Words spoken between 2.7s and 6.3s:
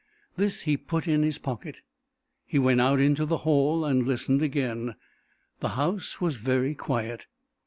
out in the hall and listened again. The house